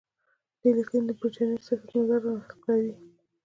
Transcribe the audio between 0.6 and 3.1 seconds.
دې لیکنې د برټانیې سیاستمدار را نقلوي.